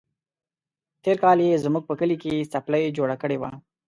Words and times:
تېر 1.03 1.17
کال 1.23 1.37
يې 1.47 1.61
زموږ 1.65 1.83
په 1.89 1.93
کلي 1.99 2.15
کې 2.23 2.47
څپلۍ 2.51 2.83
جوړه 2.97 3.15
کړې 3.21 3.37
وه. 3.41 3.51